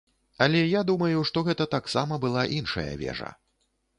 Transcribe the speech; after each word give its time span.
Але 0.45 0.61
я 0.61 0.79
думаю, 0.91 1.19
што 1.31 1.43
гэта 1.49 1.67
таксама 1.75 2.17
была 2.25 2.45
іншая 2.61 2.89
вежа. 3.05 3.31